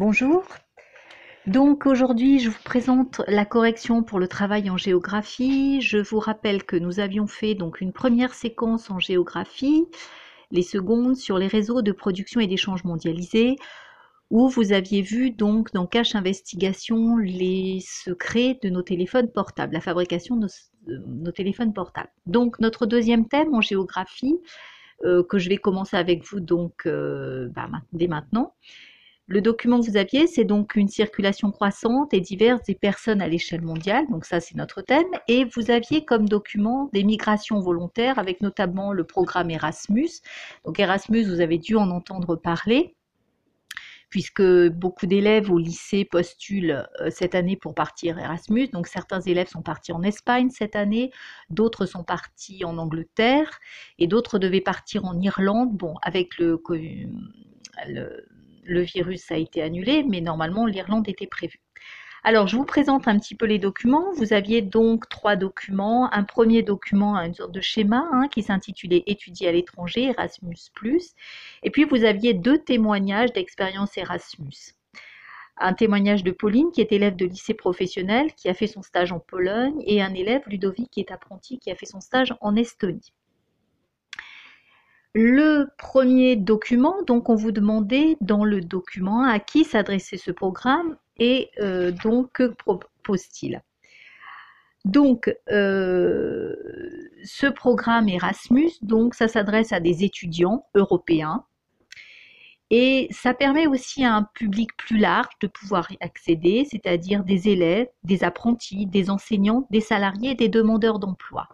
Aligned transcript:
Bonjour. 0.00 0.46
Donc 1.46 1.84
aujourd'hui, 1.84 2.38
je 2.38 2.48
vous 2.48 2.62
présente 2.64 3.20
la 3.28 3.44
correction 3.44 4.02
pour 4.02 4.18
le 4.18 4.28
travail 4.28 4.70
en 4.70 4.78
géographie. 4.78 5.82
Je 5.82 5.98
vous 5.98 6.18
rappelle 6.18 6.64
que 6.64 6.76
nous 6.76 7.00
avions 7.00 7.26
fait 7.26 7.54
donc 7.54 7.82
une 7.82 7.92
première 7.92 8.32
séquence 8.32 8.90
en 8.90 8.98
géographie, 8.98 9.84
les 10.52 10.62
secondes 10.62 11.16
sur 11.16 11.36
les 11.36 11.48
réseaux 11.48 11.82
de 11.82 11.92
production 11.92 12.40
et 12.40 12.46
d'échange 12.46 12.82
mondialisés, 12.84 13.56
où 14.30 14.48
vous 14.48 14.72
aviez 14.72 15.02
vu 15.02 15.32
donc 15.32 15.70
dans 15.74 15.86
Cache 15.86 16.14
Investigation 16.14 17.18
les 17.18 17.80
secrets 17.86 18.58
de 18.62 18.70
nos 18.70 18.80
téléphones 18.80 19.30
portables, 19.30 19.74
la 19.74 19.82
fabrication 19.82 20.36
de 20.36 20.46
nos, 20.86 21.32
téléphones 21.32 21.74
portables. 21.74 22.10
Donc 22.24 22.58
notre 22.58 22.86
deuxième 22.86 23.28
thème 23.28 23.54
en 23.54 23.60
géographie, 23.60 24.38
euh, 25.04 25.22
que 25.22 25.38
je 25.38 25.50
vais 25.50 25.58
commencer 25.58 25.98
avec 25.98 26.24
vous 26.24 26.40
donc 26.40 26.86
euh, 26.86 27.50
bah, 27.50 27.68
dès 27.92 28.08
maintenant, 28.08 28.54
le 29.30 29.40
document 29.40 29.80
que 29.80 29.88
vous 29.88 29.96
aviez, 29.96 30.26
c'est 30.26 30.44
donc 30.44 30.74
une 30.74 30.88
circulation 30.88 31.52
croissante 31.52 32.12
et 32.12 32.20
diverse 32.20 32.64
des 32.64 32.74
personnes 32.74 33.22
à 33.22 33.28
l'échelle 33.28 33.62
mondiale, 33.62 34.04
donc 34.10 34.24
ça 34.24 34.40
c'est 34.40 34.56
notre 34.56 34.82
thème, 34.82 35.06
et 35.28 35.44
vous 35.44 35.70
aviez 35.70 36.04
comme 36.04 36.28
document 36.28 36.90
des 36.92 37.04
migrations 37.04 37.60
volontaires 37.60 38.18
avec 38.18 38.40
notamment 38.40 38.92
le 38.92 39.04
programme 39.04 39.48
Erasmus. 39.50 40.10
Donc 40.64 40.80
Erasmus, 40.80 41.22
vous 41.22 41.40
avez 41.40 41.58
dû 41.58 41.76
en 41.76 41.90
entendre 41.90 42.34
parler 42.34 42.96
puisque 44.08 44.42
beaucoup 44.70 45.06
d'élèves 45.06 45.52
au 45.52 45.58
lycée 45.58 46.04
postulent 46.04 46.84
euh, 47.00 47.10
cette 47.10 47.36
année 47.36 47.54
pour 47.54 47.76
partir 47.76 48.18
Erasmus. 48.18 48.66
Donc 48.72 48.88
certains 48.88 49.20
élèves 49.20 49.46
sont 49.46 49.62
partis 49.62 49.92
en 49.92 50.02
Espagne 50.02 50.50
cette 50.50 50.74
année, 50.74 51.12
d'autres 51.50 51.86
sont 51.86 52.02
partis 52.02 52.64
en 52.64 52.76
Angleterre 52.78 53.60
et 54.00 54.08
d'autres 54.08 54.40
devaient 54.40 54.60
partir 54.60 55.04
en 55.04 55.20
Irlande. 55.20 55.76
Bon, 55.76 55.94
avec 56.02 56.36
le, 56.38 56.60
le 57.86 58.26
le 58.62 58.82
virus 58.82 59.30
a 59.30 59.36
été 59.36 59.62
annulé, 59.62 60.02
mais 60.02 60.20
normalement 60.20 60.66
l'Irlande 60.66 61.08
était 61.08 61.26
prévue. 61.26 61.60
Alors, 62.22 62.48
je 62.48 62.56
vous 62.56 62.66
présente 62.66 63.08
un 63.08 63.18
petit 63.18 63.34
peu 63.34 63.46
les 63.46 63.58
documents. 63.58 64.12
Vous 64.16 64.34
aviez 64.34 64.60
donc 64.60 65.08
trois 65.08 65.36
documents. 65.36 66.12
Un 66.12 66.24
premier 66.24 66.62
document, 66.62 67.16
une 67.16 67.32
sorte 67.32 67.52
de 67.52 67.62
schéma 67.62 68.06
hein, 68.12 68.28
qui 68.28 68.42
s'intitulait 68.42 69.02
Étudier 69.06 69.48
à 69.48 69.52
l'étranger, 69.52 70.04
Erasmus. 70.10 70.56
Et 71.62 71.70
puis, 71.70 71.84
vous 71.84 72.04
aviez 72.04 72.34
deux 72.34 72.58
témoignages 72.58 73.32
d'expérience 73.32 73.96
Erasmus. 73.96 74.74
Un 75.56 75.72
témoignage 75.72 76.22
de 76.22 76.30
Pauline, 76.30 76.70
qui 76.72 76.82
est 76.82 76.92
élève 76.92 77.16
de 77.16 77.24
lycée 77.24 77.54
professionnel, 77.54 78.34
qui 78.34 78.50
a 78.50 78.54
fait 78.54 78.66
son 78.66 78.82
stage 78.82 79.12
en 79.12 79.20
Pologne, 79.20 79.82
et 79.86 80.02
un 80.02 80.12
élève, 80.12 80.42
Ludovic, 80.46 80.90
qui 80.90 81.00
est 81.00 81.12
apprenti, 81.12 81.58
qui 81.58 81.70
a 81.70 81.74
fait 81.74 81.86
son 81.86 82.00
stage 82.00 82.34
en 82.42 82.54
Estonie. 82.54 83.14
Le 85.12 85.66
premier 85.76 86.36
document, 86.36 87.02
donc 87.02 87.28
on 87.28 87.34
vous 87.34 87.50
demandait 87.50 88.16
dans 88.20 88.44
le 88.44 88.60
document 88.60 89.24
à 89.24 89.40
qui 89.40 89.64
s'adressait 89.64 90.16
ce 90.16 90.30
programme 90.30 90.96
et 91.18 91.50
euh, 91.60 91.90
donc 91.90 92.30
que 92.32 92.44
propose-t-il. 92.44 93.60
Donc 94.84 95.34
euh, 95.50 96.54
ce 97.24 97.46
programme 97.46 98.08
Erasmus, 98.08 98.70
donc 98.82 99.14
ça 99.14 99.26
s'adresse 99.26 99.72
à 99.72 99.80
des 99.80 100.04
étudiants 100.04 100.64
européens 100.76 101.44
et 102.70 103.08
ça 103.10 103.34
permet 103.34 103.66
aussi 103.66 104.04
à 104.04 104.14
un 104.14 104.22
public 104.22 104.76
plus 104.76 104.98
large 104.98 105.34
de 105.40 105.48
pouvoir 105.48 105.90
y 105.90 105.96
accéder, 106.00 106.64
c'est-à-dire 106.70 107.24
des 107.24 107.48
élèves, 107.48 107.88
des 108.04 108.22
apprentis, 108.22 108.86
des 108.86 109.10
enseignants, 109.10 109.66
des 109.70 109.80
salariés, 109.80 110.36
des 110.36 110.48
demandeurs 110.48 111.00
d'emploi. 111.00 111.48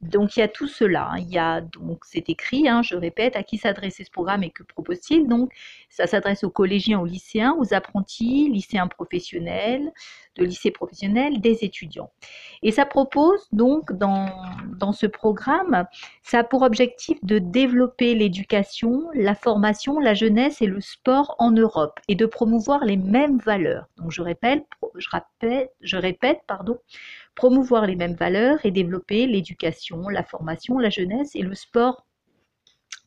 Donc 0.00 0.36
il 0.36 0.40
y 0.40 0.42
a 0.42 0.48
tout 0.48 0.68
cela. 0.68 1.10
Hein. 1.12 1.18
Il 1.18 1.30
y 1.30 1.38
a 1.38 1.60
donc 1.60 2.04
c'est 2.04 2.28
écrit, 2.30 2.68
hein, 2.68 2.82
je 2.82 2.96
répète, 2.96 3.36
à 3.36 3.42
qui 3.42 3.58
s'adressait 3.58 4.04
ce 4.04 4.10
programme 4.10 4.42
et 4.42 4.50
que 4.50 4.62
propose-t-il? 4.62 5.26
Donc 5.28 5.52
ça 5.88 6.06
s'adresse 6.06 6.44
aux 6.44 6.50
collégiens, 6.50 7.00
aux 7.00 7.06
lycéens, 7.06 7.56
aux 7.58 7.74
apprentis, 7.74 8.48
lycéens 8.50 8.86
professionnels, 8.86 9.92
de 10.36 10.44
lycée 10.44 10.70
professionnel, 10.70 11.40
des 11.40 11.64
étudiants. 11.64 12.10
Et 12.62 12.70
ça 12.70 12.86
propose 12.86 13.48
donc 13.52 13.92
dans, 13.92 14.28
dans 14.76 14.92
ce 14.92 15.06
programme, 15.06 15.86
ça 16.22 16.40
a 16.40 16.44
pour 16.44 16.62
objectif 16.62 17.18
de 17.24 17.38
développer 17.38 18.14
l'éducation, 18.14 19.08
la 19.14 19.34
formation, 19.34 19.98
la 19.98 20.14
jeunesse 20.14 20.62
et 20.62 20.66
le 20.66 20.80
sport 20.80 21.34
en 21.38 21.50
Europe 21.50 21.98
et 22.08 22.14
de 22.14 22.26
promouvoir 22.26 22.84
les 22.84 22.96
mêmes 22.96 23.38
valeurs. 23.38 23.86
Donc 23.96 24.12
je 24.12 24.22
répète, 24.22 24.64
je, 24.94 25.08
rappelle, 25.10 25.68
je 25.80 25.96
répète 25.96 26.40
pardon, 26.46 26.78
promouvoir 27.38 27.86
les 27.86 27.94
mêmes 27.94 28.16
valeurs 28.16 28.58
et 28.64 28.72
développer 28.72 29.28
l'éducation, 29.28 30.08
la 30.08 30.24
formation, 30.24 30.80
la 30.80 30.90
jeunesse 30.90 31.36
et 31.36 31.42
le 31.42 31.54
sport 31.54 32.04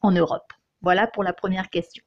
en 0.02 0.12
Europe. 0.12 0.54
Voilà 0.82 1.06
pour 1.06 1.22
la 1.22 1.34
première 1.34 1.70
question. 1.70 2.02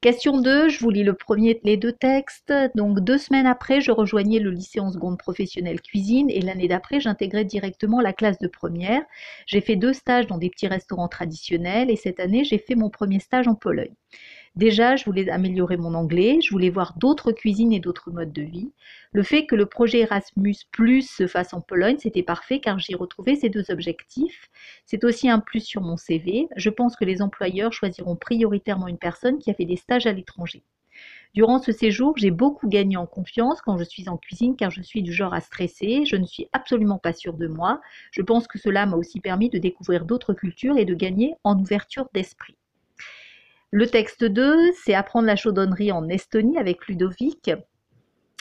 Question 0.00 0.40
2, 0.40 0.68
je 0.68 0.80
vous 0.80 0.90
lis 0.90 1.04
le 1.04 1.14
premier, 1.14 1.60
les 1.62 1.76
deux 1.76 1.92
textes. 1.92 2.52
Donc 2.74 2.98
deux 2.98 3.16
semaines 3.16 3.46
après, 3.46 3.80
je 3.80 3.92
rejoignais 3.92 4.40
le 4.40 4.50
lycée 4.50 4.80
en 4.80 4.90
seconde 4.90 5.18
professionnelle 5.18 5.80
cuisine 5.80 6.28
et 6.30 6.40
l'année 6.40 6.66
d'après, 6.66 6.98
j'intégrais 6.98 7.44
directement 7.44 8.00
la 8.00 8.12
classe 8.12 8.40
de 8.40 8.48
première. 8.48 9.02
J'ai 9.46 9.60
fait 9.60 9.76
deux 9.76 9.92
stages 9.92 10.26
dans 10.26 10.38
des 10.38 10.50
petits 10.50 10.66
restaurants 10.66 11.06
traditionnels 11.06 11.92
et 11.92 11.96
cette 11.96 12.18
année, 12.18 12.42
j'ai 12.42 12.58
fait 12.58 12.74
mon 12.74 12.90
premier 12.90 13.20
stage 13.20 13.46
en 13.46 13.54
Pologne. 13.54 13.94
Déjà, 14.54 14.96
je 14.96 15.04
voulais 15.06 15.28
améliorer 15.30 15.76
mon 15.78 15.94
anglais, 15.94 16.38
je 16.42 16.50
voulais 16.50 16.68
voir 16.70 16.94
d'autres 16.98 17.32
cuisines 17.32 17.72
et 17.72 17.80
d'autres 17.80 18.10
modes 18.10 18.32
de 18.32 18.42
vie. 18.42 18.72
Le 19.12 19.22
fait 19.22 19.46
que 19.46 19.54
le 19.54 19.66
projet 19.66 20.00
Erasmus 20.00 20.56
Plus 20.70 21.10
se 21.10 21.26
fasse 21.26 21.54
en 21.54 21.60
Pologne, 21.62 21.96
c'était 21.98 22.22
parfait 22.22 22.60
car 22.60 22.78
j'y 22.78 22.94
retrouvais 22.94 23.34
ces 23.36 23.48
deux 23.48 23.70
objectifs. 23.70 24.50
C'est 24.86 25.04
aussi 25.04 25.28
un 25.30 25.38
plus 25.40 25.60
sur 25.60 25.80
mon 25.80 25.96
CV. 25.96 26.48
Je 26.56 26.68
pense 26.70 26.96
que 26.96 27.04
les 27.06 27.22
employeurs 27.22 27.72
choisiront 27.72 28.16
prioritairement 28.16 28.88
une 28.88 28.98
personne 28.98 29.38
qui 29.38 29.50
a 29.50 29.54
fait 29.54 29.64
des 29.64 29.76
stages 29.76 30.06
à 30.06 30.12
l'étranger. 30.12 30.62
Durant 31.34 31.58
ce 31.58 31.72
séjour, 31.72 32.16
j'ai 32.18 32.30
beaucoup 32.30 32.68
gagné 32.68 32.96
en 32.98 33.06
confiance 33.06 33.62
quand 33.62 33.78
je 33.78 33.84
suis 33.84 34.08
en 34.10 34.18
cuisine 34.18 34.56
car 34.56 34.70
je 34.70 34.82
suis 34.82 35.02
du 35.02 35.12
genre 35.12 35.34
à 35.34 35.40
stresser, 35.40 36.04
je 36.04 36.16
ne 36.16 36.26
suis 36.26 36.48
absolument 36.52 36.98
pas 36.98 37.14
sûre 37.14 37.34
de 37.34 37.46
moi. 37.46 37.80
Je 38.10 38.22
pense 38.22 38.46
que 38.48 38.58
cela 38.58 38.86
m'a 38.86 38.96
aussi 38.96 39.20
permis 39.20 39.48
de 39.48 39.58
découvrir 39.58 40.04
d'autres 40.04 40.34
cultures 40.34 40.76
et 40.78 40.84
de 40.84 40.94
gagner 40.94 41.34
en 41.44 41.58
ouverture 41.58 42.08
d'esprit. 42.14 42.56
Le 43.74 43.86
texte 43.86 44.22
2, 44.22 44.72
c'est 44.84 44.92
apprendre 44.92 45.26
la 45.26 45.34
chaudronnerie 45.34 45.92
en 45.92 46.06
Estonie 46.10 46.58
avec 46.58 46.86
Ludovic. 46.88 47.50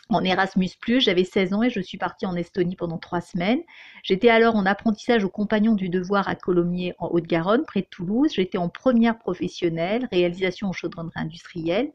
En 0.09 0.25
Erasmus, 0.25 0.71
j'avais 0.99 1.23
16 1.23 1.53
ans 1.53 1.63
et 1.63 1.69
je 1.69 1.79
suis 1.79 1.97
partie 1.97 2.25
en 2.25 2.35
Estonie 2.35 2.75
pendant 2.75 2.97
trois 2.97 3.21
semaines. 3.21 3.61
J'étais 4.03 4.27
alors 4.27 4.57
en 4.57 4.65
apprentissage 4.65 5.23
au 5.23 5.29
compagnon 5.29 5.73
du 5.73 5.87
devoir 5.87 6.27
à 6.27 6.35
Colomiers 6.35 6.95
en 6.99 7.07
Haute-Garonne, 7.07 7.63
près 7.65 7.79
de 7.79 7.87
Toulouse. 7.89 8.33
J'étais 8.35 8.57
en 8.57 8.67
première 8.67 9.19
professionnelle, 9.19 10.09
réalisation 10.11 10.67
en 10.67 10.73
chaudronnerie 10.73 11.13
industrielle. 11.15 11.93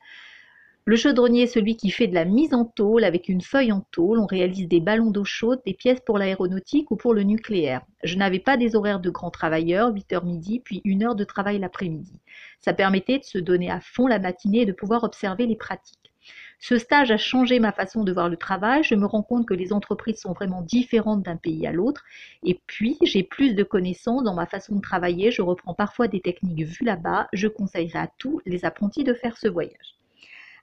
Le 0.88 0.94
chaudronnier 0.94 1.42
est 1.42 1.46
celui 1.48 1.76
qui 1.76 1.90
fait 1.90 2.06
de 2.06 2.14
la 2.14 2.24
mise 2.24 2.54
en 2.54 2.64
tôle 2.64 3.02
avec 3.02 3.28
une 3.28 3.40
feuille 3.40 3.72
en 3.72 3.80
tôle. 3.90 4.20
On 4.20 4.26
réalise 4.26 4.68
des 4.68 4.78
ballons 4.78 5.10
d'eau 5.10 5.24
chaude, 5.24 5.60
des 5.66 5.74
pièces 5.74 5.98
pour 5.98 6.16
l'aéronautique 6.16 6.92
ou 6.92 6.96
pour 6.96 7.12
le 7.12 7.24
nucléaire. 7.24 7.82
Je 8.04 8.16
n'avais 8.16 8.38
pas 8.38 8.56
des 8.56 8.76
horaires 8.76 9.00
de 9.00 9.10
grands 9.10 9.32
travailleurs, 9.32 9.92
8h 9.92 10.24
midi, 10.24 10.60
puis 10.60 10.82
une 10.84 11.02
heure 11.02 11.16
de 11.16 11.24
travail 11.24 11.58
l'après-midi. 11.58 12.20
Ça 12.60 12.72
permettait 12.72 13.18
de 13.18 13.24
se 13.24 13.38
donner 13.38 13.68
à 13.68 13.80
fond 13.80 14.06
la 14.06 14.20
matinée 14.20 14.60
et 14.60 14.64
de 14.64 14.70
pouvoir 14.70 15.02
observer 15.02 15.46
les 15.46 15.56
pratiques. 15.56 16.12
Ce 16.60 16.78
stage 16.78 17.10
a 17.10 17.16
changé 17.16 17.58
ma 17.58 17.72
façon 17.72 18.04
de 18.04 18.12
voir 18.12 18.28
le 18.28 18.36
travail. 18.36 18.84
Je 18.84 18.94
me 18.94 19.06
rends 19.06 19.24
compte 19.24 19.44
que 19.44 19.54
les 19.54 19.72
entreprises 19.72 20.20
sont 20.20 20.34
vraiment 20.34 20.62
différentes 20.62 21.24
d'un 21.24 21.36
pays 21.36 21.66
à 21.66 21.72
l'autre. 21.72 22.04
Et 22.44 22.60
puis, 22.68 22.96
j'ai 23.02 23.24
plus 23.24 23.54
de 23.54 23.64
connaissances 23.64 24.22
dans 24.22 24.34
ma 24.34 24.46
façon 24.46 24.76
de 24.76 24.80
travailler. 24.80 25.32
Je 25.32 25.42
reprends 25.42 25.74
parfois 25.74 26.06
des 26.06 26.20
techniques 26.20 26.62
vues 26.62 26.84
là-bas. 26.84 27.26
Je 27.32 27.48
conseillerais 27.48 27.98
à 27.98 28.10
tous 28.18 28.40
les 28.46 28.64
apprentis 28.64 29.02
de 29.02 29.14
faire 29.14 29.36
ce 29.36 29.48
voyage. 29.48 29.96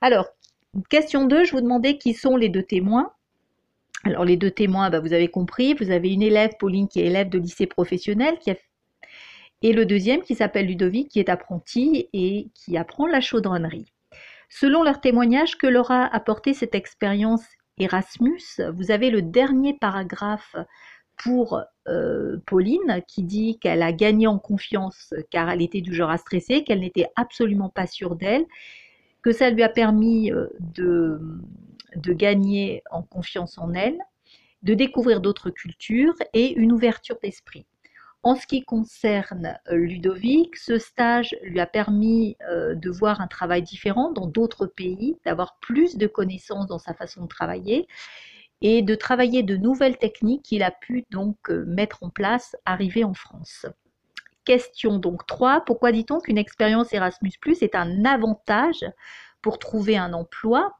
Alors, 0.03 0.27
question 0.89 1.23
2, 1.23 1.45
je 1.45 1.53
vous 1.53 1.61
demandais 1.61 1.97
qui 1.97 2.13
sont 2.13 2.35
les 2.35 2.49
deux 2.49 2.61
témoins. 2.61 3.13
Alors, 4.03 4.25
les 4.25 4.35
deux 4.35 4.51
témoins, 4.51 4.89
bah, 4.89 4.99
vous 4.99 5.13
avez 5.13 5.29
compris, 5.29 5.73
vous 5.75 5.91
avez 5.91 6.11
une 6.11 6.21
élève, 6.21 6.51
Pauline, 6.59 6.89
qui 6.89 6.99
est 6.99 7.05
élève 7.05 7.29
de 7.29 7.39
lycée 7.39 7.67
professionnel, 7.67 8.37
et 9.61 9.71
le 9.71 9.85
deuxième 9.85 10.21
qui 10.21 10.35
s'appelle 10.35 10.65
Ludovic, 10.65 11.07
qui 11.07 11.21
est 11.21 11.29
apprenti 11.29 12.09
et 12.11 12.49
qui 12.53 12.75
apprend 12.75 13.07
la 13.07 13.21
chaudronnerie. 13.21 13.93
Selon 14.49 14.83
leur 14.83 14.99
témoignage, 14.99 15.57
que 15.57 15.67
leur 15.67 15.89
a 15.89 16.13
apporté 16.13 16.53
cette 16.53 16.75
expérience 16.75 17.45
Erasmus 17.77 18.41
Vous 18.73 18.91
avez 18.91 19.09
le 19.09 19.21
dernier 19.21 19.73
paragraphe 19.79 20.57
pour 21.15 21.61
euh, 21.87 22.39
Pauline 22.45 23.01
qui 23.07 23.23
dit 23.23 23.57
qu'elle 23.57 23.81
a 23.81 23.93
gagné 23.93 24.27
en 24.27 24.37
confiance 24.37 25.13
car 25.31 25.49
elle 25.49 25.61
était 25.61 25.79
du 25.79 25.93
genre 25.95 26.09
à 26.09 26.17
stresser, 26.17 26.65
qu'elle 26.65 26.81
n'était 26.81 27.07
absolument 27.15 27.69
pas 27.69 27.87
sûre 27.87 28.17
d'elle 28.17 28.45
que 29.23 29.31
ça 29.31 29.49
lui 29.49 29.63
a 29.63 29.69
permis 29.69 30.31
euh, 30.31 30.47
de, 30.59 31.19
gagner 32.13 32.83
en 32.91 33.01
confiance 33.01 33.57
en 33.57 33.73
elle, 33.73 33.97
de 34.61 34.73
découvrir 34.73 35.21
d'autres 35.21 35.49
cultures 35.49 36.15
et 36.33 36.53
une 36.53 36.71
ouverture 36.71 37.17
d'esprit. 37.23 37.65
En 38.21 38.35
ce 38.35 38.45
qui 38.47 38.63
concerne 38.63 39.57
euh, 39.69 39.75
Ludovic, 39.75 40.55
ce 40.55 40.77
stage 40.77 41.35
lui 41.41 41.59
a 41.59 41.65
permis 41.65 42.37
euh, 42.49 42.75
de 42.75 42.89
voir 42.89 43.19
un 43.19 43.27
travail 43.27 43.63
différent 43.63 44.11
dans 44.11 44.27
d'autres 44.27 44.65
pays, 44.65 45.17
d'avoir 45.25 45.57
plus 45.59 45.97
de 45.97 46.07
connaissances 46.07 46.67
dans 46.67 46.79
sa 46.79 46.93
façon 46.93 47.23
de 47.23 47.27
travailler 47.27 47.87
et 48.61 48.81
de 48.81 48.95
travailler 48.95 49.43
de 49.43 49.57
nouvelles 49.57 49.97
techniques 49.97 50.43
qu'il 50.43 50.63
a 50.63 50.71
pu 50.71 51.05
donc 51.11 51.49
mettre 51.49 52.03
en 52.03 52.09
place 52.09 52.55
arrivé 52.65 53.03
en 53.03 53.13
France. 53.13 53.65
Question 54.45 54.97
donc 54.97 55.25
3. 55.25 55.61
Pourquoi 55.65 55.91
dit-on 55.91 56.19
qu'une 56.19 56.37
expérience 56.37 56.93
Erasmus 56.93 57.31
est 57.61 57.75
un 57.75 58.05
avantage 58.05 58.85
pour 59.41 59.59
trouver 59.59 59.97
un 59.97 60.13
emploi? 60.13 60.73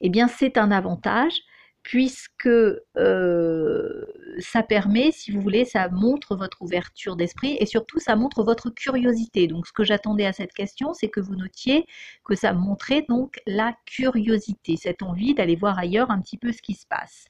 Eh 0.00 0.08
bien 0.08 0.28
c'est 0.28 0.58
un 0.58 0.70
avantage 0.70 1.42
puisque 1.88 2.46
euh, 2.46 4.04
ça 4.40 4.62
permet, 4.62 5.10
si 5.10 5.32
vous 5.32 5.40
voulez, 5.40 5.64
ça 5.64 5.88
montre 5.88 6.36
votre 6.36 6.60
ouverture 6.60 7.16
d'esprit 7.16 7.56
et 7.60 7.66
surtout 7.66 7.98
ça 7.98 8.14
montre 8.14 8.42
votre 8.42 8.68
curiosité. 8.68 9.46
Donc 9.46 9.66
ce 9.66 9.72
que 9.72 9.84
j'attendais 9.84 10.26
à 10.26 10.34
cette 10.34 10.52
question, 10.52 10.92
c'est 10.92 11.08
que 11.08 11.20
vous 11.20 11.34
notiez 11.34 11.86
que 12.24 12.34
ça 12.34 12.52
montrait 12.52 13.06
donc 13.08 13.40
la 13.46 13.74
curiosité, 13.86 14.76
cette 14.76 15.02
envie 15.02 15.34
d'aller 15.34 15.56
voir 15.56 15.78
ailleurs 15.78 16.10
un 16.10 16.20
petit 16.20 16.36
peu 16.36 16.52
ce 16.52 16.60
qui 16.60 16.74
se 16.74 16.86
passe. 16.86 17.24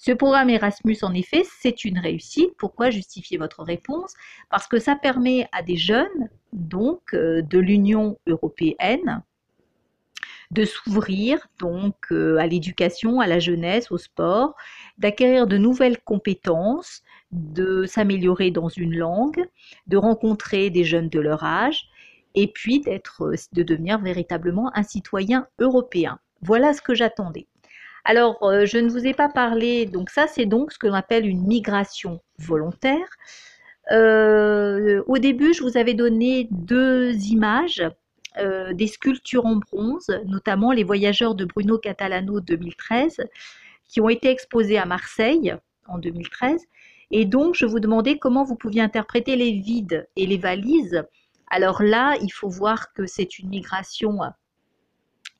Ce 0.00 0.12
programme 0.12 0.48
Erasmus, 0.48 0.98
en 1.02 1.12
effet, 1.12 1.42
c'est 1.60 1.84
une 1.84 1.98
réussite. 1.98 2.50
Pourquoi 2.56 2.90
justifier 2.90 3.36
votre 3.36 3.64
réponse? 3.64 4.14
Parce 4.48 4.68
que 4.68 4.78
ça 4.78 4.94
permet 4.94 5.48
à 5.50 5.62
des 5.62 5.76
jeunes, 5.76 6.28
donc, 6.52 7.14
euh, 7.14 7.42
de 7.42 7.58
l'Union 7.58 8.16
européenne, 8.28 9.22
de 10.52 10.64
s'ouvrir 10.64 11.48
donc 11.58 11.96
euh, 12.12 12.38
à 12.38 12.46
l'éducation, 12.46 13.20
à 13.20 13.26
la 13.26 13.40
jeunesse, 13.40 13.90
au 13.90 13.98
sport, 13.98 14.54
d'acquérir 14.98 15.48
de 15.48 15.58
nouvelles 15.58 16.00
compétences, 16.00 17.02
de 17.32 17.84
s'améliorer 17.84 18.52
dans 18.52 18.68
une 18.68 18.96
langue, 18.96 19.48
de 19.88 19.96
rencontrer 19.96 20.70
des 20.70 20.84
jeunes 20.84 21.08
de 21.08 21.20
leur 21.20 21.42
âge 21.42 21.88
et 22.36 22.46
puis 22.46 22.80
d'être 22.80 23.32
de 23.52 23.62
devenir 23.64 23.98
véritablement 23.98 24.70
un 24.76 24.84
citoyen 24.84 25.48
européen. 25.58 26.20
Voilà 26.40 26.72
ce 26.72 26.82
que 26.82 26.94
j'attendais. 26.94 27.48
Alors, 28.08 28.42
euh, 28.42 28.64
je 28.64 28.78
ne 28.78 28.88
vous 28.88 29.06
ai 29.06 29.12
pas 29.12 29.28
parlé, 29.28 29.84
donc 29.84 30.08
ça 30.08 30.26
c'est 30.26 30.46
donc 30.46 30.72
ce 30.72 30.78
que 30.78 30.86
l'on 30.86 30.94
appelle 30.94 31.26
une 31.26 31.46
migration 31.46 32.20
volontaire. 32.38 33.06
au 33.90 35.18
début, 35.18 35.52
je 35.52 35.62
vous 35.62 35.76
avais 35.76 35.94
donné 35.94 36.48
deux 36.50 37.12
images 37.30 37.82
euh, 38.38 38.72
des 38.72 38.86
sculptures 38.86 39.46
en 39.46 39.56
bronze, 39.56 40.06
notamment 40.26 40.72
les 40.72 40.84
voyageurs 40.84 41.34
de 41.34 41.44
Bruno 41.44 41.76
Catalano 41.76 42.40
2013, 42.40 43.16
qui 43.88 44.00
ont 44.00 44.08
été 44.08 44.30
exposées 44.30 44.78
à 44.78 44.86
Marseille 44.86 45.54
en 45.86 45.98
2013. 45.98 46.64
Et 47.10 47.24
donc, 47.24 47.56
je 47.56 47.66
vous 47.66 47.80
demandais 47.80 48.18
comment 48.18 48.44
vous 48.44 48.54
pouviez 48.54 48.80
interpréter 48.80 49.34
les 49.34 49.52
vides 49.52 50.08
et 50.16 50.26
les 50.26 50.38
valises. 50.38 51.02
Alors 51.50 51.82
là, 51.82 52.16
il 52.22 52.30
faut 52.30 52.48
voir 52.48 52.92
que 52.92 53.06
c'est 53.06 53.38
une 53.38 53.48
migration 53.48 54.20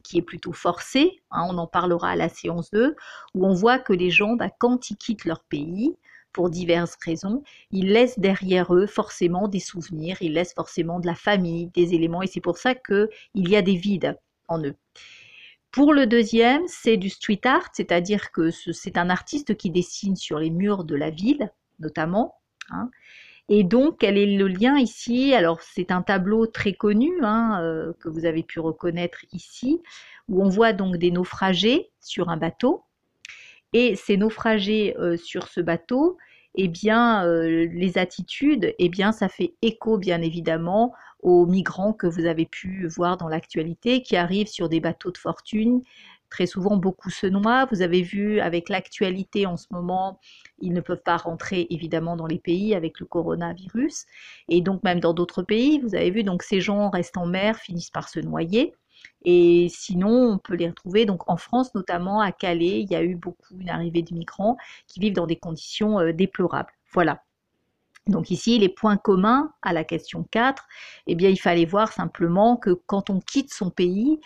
qui 0.08 0.16
est 0.16 0.22
plutôt 0.22 0.54
forcée, 0.54 1.20
hein, 1.30 1.46
on 1.50 1.58
en 1.58 1.66
parlera 1.66 2.10
à 2.10 2.16
la 2.16 2.30
séance 2.30 2.70
2, 2.70 2.96
où 3.34 3.46
on 3.46 3.52
voit 3.52 3.78
que 3.78 3.92
les 3.92 4.10
gens, 4.10 4.36
bah, 4.36 4.48
quand 4.58 4.90
ils 4.90 4.96
quittent 4.96 5.26
leur 5.26 5.44
pays, 5.44 5.94
pour 6.32 6.48
diverses 6.48 6.96
raisons, 7.04 7.42
ils 7.70 7.92
laissent 7.92 8.18
derrière 8.18 8.74
eux 8.74 8.86
forcément 8.86 9.48
des 9.48 9.60
souvenirs, 9.60 10.16
ils 10.20 10.32
laissent 10.32 10.54
forcément 10.54 10.98
de 10.98 11.06
la 11.06 11.14
famille, 11.14 11.66
des 11.74 11.94
éléments, 11.94 12.22
et 12.22 12.26
c'est 12.26 12.40
pour 12.40 12.56
ça 12.56 12.74
qu'il 12.74 13.08
y 13.34 13.54
a 13.56 13.62
des 13.62 13.76
vides 13.76 14.16
en 14.46 14.62
eux. 14.64 14.76
Pour 15.72 15.92
le 15.92 16.06
deuxième, 16.06 16.62
c'est 16.66 16.96
du 16.96 17.10
street 17.10 17.40
art, 17.44 17.68
c'est-à-dire 17.74 18.32
que 18.32 18.50
c'est 18.50 18.96
un 18.96 19.10
artiste 19.10 19.56
qui 19.56 19.70
dessine 19.70 20.16
sur 20.16 20.38
les 20.38 20.50
murs 20.50 20.84
de 20.84 20.94
la 20.94 21.10
ville, 21.10 21.52
notamment. 21.80 22.34
Hein. 22.70 22.90
Et 23.48 23.64
donc, 23.64 23.98
quel 23.98 24.18
est 24.18 24.36
le 24.36 24.46
lien 24.46 24.78
ici? 24.78 25.32
Alors, 25.34 25.62
c'est 25.62 25.90
un 25.90 26.02
tableau 26.02 26.46
très 26.46 26.74
connu 26.74 27.10
hein, 27.22 27.60
euh, 27.62 27.92
que 28.00 28.08
vous 28.08 28.26
avez 28.26 28.42
pu 28.42 28.60
reconnaître 28.60 29.24
ici, 29.32 29.80
où 30.28 30.42
on 30.44 30.48
voit 30.48 30.74
donc 30.74 30.96
des 30.96 31.10
naufragés 31.10 31.90
sur 32.00 32.28
un 32.28 32.36
bateau. 32.36 32.84
Et 33.72 33.96
ces 33.96 34.16
naufragés 34.16 34.96
euh, 34.98 35.16
sur 35.16 35.48
ce 35.48 35.60
bateau, 35.60 36.18
eh 36.54 36.68
bien, 36.68 37.24
euh, 37.26 37.66
les 37.72 37.98
attitudes, 37.98 38.74
eh 38.78 38.88
bien, 38.88 39.12
ça 39.12 39.28
fait 39.28 39.54
écho, 39.62 39.96
bien 39.96 40.20
évidemment, 40.20 40.94
aux 41.20 41.46
migrants 41.46 41.92
que 41.92 42.06
vous 42.06 42.26
avez 42.26 42.46
pu 42.46 42.86
voir 42.88 43.16
dans 43.16 43.28
l'actualité, 43.28 44.02
qui 44.02 44.16
arrivent 44.16 44.48
sur 44.48 44.68
des 44.68 44.80
bateaux 44.80 45.10
de 45.10 45.18
fortune. 45.18 45.82
Très 46.30 46.46
souvent, 46.46 46.76
beaucoup 46.76 47.10
se 47.10 47.26
noient. 47.26 47.66
Vous 47.70 47.82
avez 47.82 48.02
vu 48.02 48.40
avec 48.40 48.68
l'actualité 48.68 49.46
en 49.46 49.56
ce 49.56 49.66
moment, 49.70 50.20
ils 50.60 50.72
ne 50.72 50.80
peuvent 50.80 51.02
pas 51.02 51.16
rentrer 51.16 51.66
évidemment 51.70 52.16
dans 52.16 52.26
les 52.26 52.38
pays 52.38 52.74
avec 52.74 53.00
le 53.00 53.06
coronavirus. 53.06 54.04
Et 54.48 54.60
donc, 54.60 54.82
même 54.82 55.00
dans 55.00 55.14
d'autres 55.14 55.42
pays, 55.42 55.80
vous 55.80 55.94
avez 55.94 56.10
vu, 56.10 56.22
donc 56.24 56.42
ces 56.42 56.60
gens 56.60 56.90
restent 56.90 57.16
en 57.16 57.26
mer, 57.26 57.58
finissent 57.58 57.90
par 57.90 58.08
se 58.08 58.20
noyer. 58.20 58.74
Et 59.24 59.68
sinon, 59.70 60.32
on 60.32 60.38
peut 60.38 60.54
les 60.54 60.68
retrouver 60.68 61.06
donc 61.06 61.28
en 61.30 61.36
France, 61.36 61.74
notamment 61.74 62.20
à 62.20 62.32
Calais. 62.32 62.80
Il 62.80 62.90
y 62.90 62.96
a 62.96 63.02
eu 63.02 63.14
beaucoup 63.16 63.58
une 63.58 63.70
arrivée 63.70 64.02
de 64.02 64.14
migrants 64.14 64.56
qui 64.86 65.00
vivent 65.00 65.14
dans 65.14 65.26
des 65.26 65.36
conditions 65.36 65.98
euh, 65.98 66.12
déplorables. 66.12 66.72
Voilà. 66.92 67.22
Donc 68.06 68.30
ici, 68.30 68.58
les 68.58 68.70
points 68.70 68.96
communs 68.96 69.52
à 69.62 69.72
la 69.72 69.84
question 69.84 70.26
4, 70.30 70.64
eh 71.06 71.14
bien, 71.14 71.28
il 71.28 71.38
fallait 71.38 71.66
voir 71.66 71.92
simplement 71.92 72.56
que 72.56 72.70
quand 72.70 73.10
on 73.10 73.20
quitte 73.20 73.52
son 73.52 73.70
pays, 73.70 74.18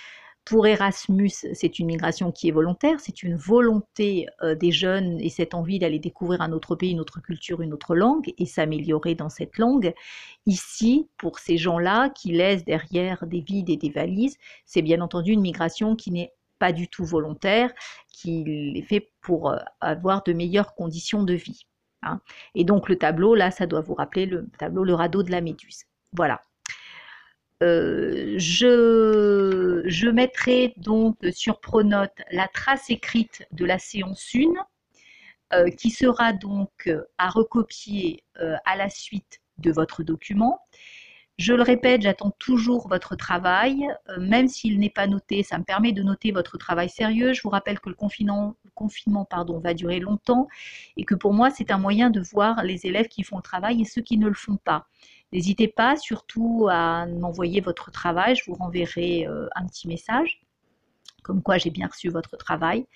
pour 0.45 0.67
Erasmus, 0.67 1.31
c'est 1.53 1.79
une 1.79 1.87
migration 1.87 2.33
qui 2.33 2.49
est 2.49 2.53
volontaire, 2.53 2.99
c'est 2.99 3.23
une 3.23 3.37
volonté 3.37 4.27
euh, 4.43 4.55
des 4.57 4.73
jeunes 4.73 5.21
et 5.21 5.29
cette 5.29 5.55
envie 5.55 5.79
d'aller 5.79 6.01
découvrir 6.01 6.41
un 6.41 6.53
autre 6.53 6.75
pays, 6.75 6.91
une 6.91 7.01
autre 7.01 7.21
culture, 7.21 7.63
une 7.63 7.73
autre 7.73 7.95
langue 7.95 8.33
et 8.39 8.47
s'améliorer 8.47 9.15
dans 9.15 9.29
cette 9.29 9.59
langue. 9.59 9.95
Ici, 10.47 11.09
pour 11.17 11.39
ces 11.39 11.59
gens-là 11.59 12.11
qui 12.11 12.33
laissent 12.33 12.65
derrière 12.65 13.25
des 13.27 13.41
vides 13.41 13.71
et 13.71 13.77
des 13.77 13.91
valises, 13.91 14.37
c'est 14.67 14.83
bien 14.83 15.01
entendu 15.01 15.33
une 15.33 15.43
migration 15.43 15.95
qui 15.95 16.11
n'est 16.11 16.33
pas 16.59 16.73
du 16.73 16.89
tout 16.89 17.05
volontaire, 17.05 17.73
qui 18.09 18.75
est 18.77 18.83
fait 18.83 19.13
pour 19.21 19.51
euh, 19.51 19.59
avoir 19.81 20.25
de 20.25 20.33
meilleures 20.33 20.75
conditions 20.75 21.23
de 21.23 21.35
vie. 21.35 21.67
Hein. 22.03 22.21
Et 22.55 22.65
donc 22.65 22.89
le 22.89 22.97
tableau, 22.97 23.35
là, 23.35 23.51
ça 23.53 23.67
doit 23.67 23.81
vous 23.81 23.95
rappeler 23.95 24.27
le 24.27 24.49
tableau 24.59 24.83
Le 24.83 24.95
radeau 24.95 25.23
de 25.23 25.31
la 25.31 25.41
Méduse. 25.41 25.85
Voilà. 26.13 26.43
Euh, 27.63 28.35
je, 28.39 30.11
mettrai 30.11 30.75
donc 30.77 31.17
sur 31.33 31.61
Pronote 31.61 32.11
la 32.33 32.49
trace 32.49 32.91
écrite 32.91 33.47
de 33.53 33.65
la 33.65 33.79
séance 33.79 34.35
1 34.35 34.49
euh, 35.55 35.71
qui 35.71 35.91
sera 35.91 36.33
donc 36.33 36.71
euh, 36.89 37.03
à 37.19 37.29
recopier 37.29 38.25
à 38.65 38.77
la 38.77 38.91
suite 38.91 39.41
de 39.59 39.71
votre 39.71 40.03
document. 40.03 40.59
Je 41.39 41.55
le 41.55 41.63
répète, 41.63 42.03
j'attends 42.03 42.33
toujours 42.39 42.89
votre 42.89 43.15
travail, 43.15 43.87
même 44.19 44.49
s'il 44.49 44.79
n'est 44.79 44.91
pas 44.91 45.07
noté, 45.07 45.43
ça 45.43 45.59
me 45.59 45.65
permet 45.65 45.93
de 45.93 46.03
noter 46.03 46.33
votre 46.33 46.59
travail 46.59 46.89
sérieux. 46.89 47.33
Je 47.33 47.43
vous 47.43 47.51
rappelle 47.51 47.79
que 47.79 47.89
le 47.89 47.95
confinement, 47.95 48.57
confinement 48.75 49.25
pardon, 49.25 49.59
va 49.61 49.75
durer 49.75 50.01
longtemps 50.01 50.49
et 50.97 51.05
que 51.05 51.15
pour 51.15 51.33
moi, 51.33 51.51
c'est 51.51 51.71
un 51.71 51.79
moyen 51.79 52.11
de 52.11 52.21
voir 52.21 52.63
les 52.63 52.87
élèves 52.87 53.09
qui 53.09 53.23
font 53.23 53.37
le 53.37 53.43
travail 53.43 53.81
et 53.81 53.85
ceux 53.85 54.03
qui 54.03 54.19
ne 54.19 54.29
le 54.29 54.35
font 54.35 54.57
pas. 54.57 54.87
N'hésitez 55.33 55.69
pas 55.69 55.97
surtout 55.97 56.69
à 56.71 57.07
m'envoyer 57.07 57.61
votre 57.61 57.91
travail, 57.91 58.37
je 58.37 58.45
vous 58.47 58.55
renverrai 58.55 59.27
euh, 59.27 59.49
un 59.55 59.67
petit 59.67 59.89
message 59.89 60.43
comme 61.23 61.43
quoi 61.43 61.57
j'ai 61.57 61.71
bien 61.71 61.87
reçu 61.87 62.09
votre 62.09 62.37
travail. 62.37 62.87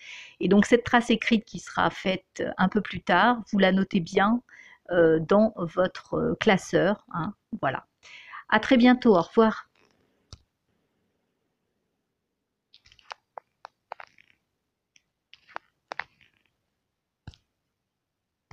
Et 0.41 0.49
donc 0.49 0.67
cette 0.67 0.85
trace 0.85 1.11
écrite 1.11 1.45
qui 1.45 1.61
sera 1.61 1.91
faite 1.91 2.43
un 2.59 2.69
peu 2.69 2.81
plus 2.81 3.01
tard, 3.01 3.43
vous 3.53 3.59
la 3.59 3.73
notez 3.73 4.01
bien 4.01 4.43
euh, 4.91 5.19
dans 5.21 5.55
votre 5.57 6.37
classeur. 6.41 7.07
Hein. 7.13 7.35
Voilà. 7.61 7.87
À 8.49 8.61
très 8.61 8.77
bientôt, 8.77 9.17
au 9.17 9.23
revoir. 9.23 9.69